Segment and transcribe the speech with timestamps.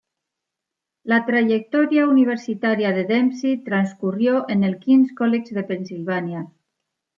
[1.11, 6.47] La trayectoria universitaria de Dempsey transcurrió en el King's College de Pensilvania.